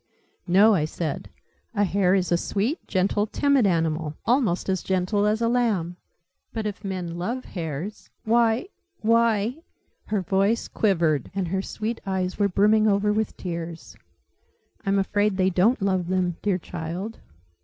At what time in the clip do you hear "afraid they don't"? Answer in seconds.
14.97-15.83